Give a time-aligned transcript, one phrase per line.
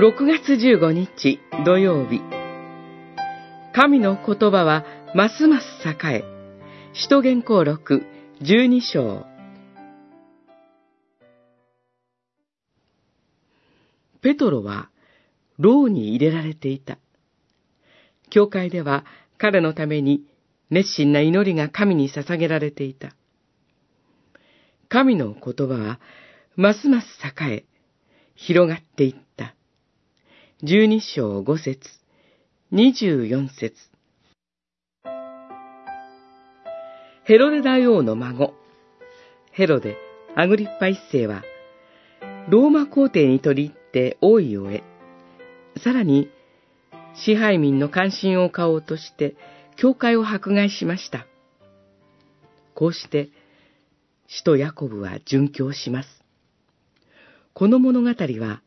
[0.00, 2.20] 6月15日土曜日
[3.74, 6.24] 神の言葉はますます栄え
[6.92, 8.06] 使徒言行録
[8.40, 9.26] 12章
[14.22, 14.88] ペトロは
[15.58, 16.98] 牢に入れられていた。
[18.30, 19.04] 教会では
[19.36, 20.22] 彼のために
[20.70, 23.16] 熱心な祈りが神に捧げられていた。
[24.88, 25.98] 神の言葉は
[26.54, 27.06] ますます
[27.42, 27.64] 栄え、
[28.36, 29.27] 広がっていった。
[30.60, 31.78] 十二章五節、
[32.72, 33.74] 二十四節。
[37.22, 38.54] ヘロデ大王の孫、
[39.52, 39.96] ヘロデ、
[40.34, 41.44] アグリッパ一世は、
[42.48, 44.82] ローマ皇帝に取り入って王位を得、
[45.80, 46.28] さらに、
[47.14, 49.36] 支配民の関心を買おうとして、
[49.76, 51.28] 教会を迫害しました。
[52.74, 53.28] こうして、
[54.26, 56.08] 使徒ヤコブは殉教します。
[57.54, 58.60] この物語は、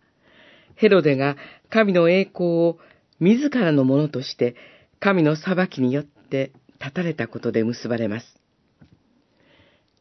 [0.76, 1.38] ヘロデが
[1.70, 2.80] 神の栄光を
[3.20, 4.56] 自らのものとして
[5.00, 8.42] 神の裁きによって立たれたことで結ばれます。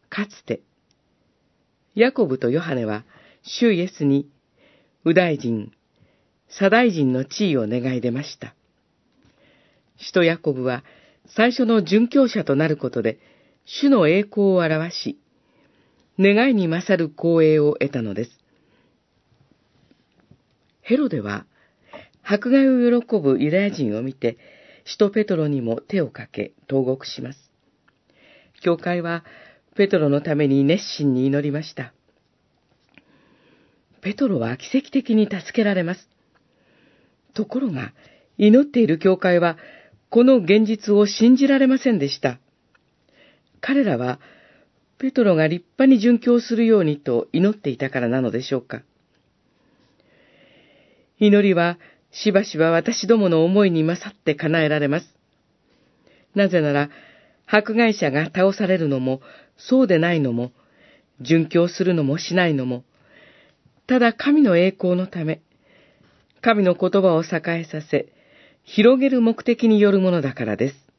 [0.08, 0.60] かつて、
[1.94, 3.04] ヤコブとヨハネは、
[3.42, 4.28] 主イエスに、
[5.04, 5.72] 右大臣、
[6.48, 8.54] 左大臣の地位を願い出ました。
[9.98, 10.84] 使徒ヤコブは、
[11.26, 13.18] 最初の殉教者となることで、
[13.64, 15.18] 主の栄光を表し、
[16.18, 18.30] 願いに勝る光栄を得たのです。
[20.90, 21.46] ヘロデは、
[22.24, 24.38] 迫害を喜ぶユダヤ人を見て、
[24.84, 27.38] 使徒ペトロにも手をかけ、投獄します。
[28.60, 29.24] 教会は、
[29.76, 31.94] ペトロのために熱心に祈りました。
[34.00, 36.08] ペトロは奇跡的に助けられます。
[37.34, 37.92] ところが、
[38.36, 39.58] 祈っている教会は、
[40.08, 42.40] この現実を信じられませんでした。
[43.60, 44.18] 彼らは、
[44.98, 48.82] ペトロが立派に殉教するようにと祈っていたからなのでしょうか。
[51.20, 51.78] 祈りは、
[52.10, 55.06] しばしば私どもの思いに勝って叶えられます。
[56.34, 56.88] なぜなら、
[57.46, 59.20] 迫害者が倒されるのも、
[59.58, 60.52] そうでないのも、
[61.20, 62.84] 殉教するのもしないのも、
[63.86, 65.42] ただ神の栄光のため、
[66.40, 68.08] 神の言葉を栄えさせ、
[68.64, 70.89] 広げる目的によるものだからです。